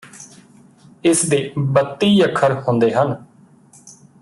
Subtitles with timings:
[1.03, 1.37] ਇਸ ਦੇ
[1.57, 3.15] ਬੱਤੀ ਅੱਖਰ ਹੁੰਦੇ ਹਨ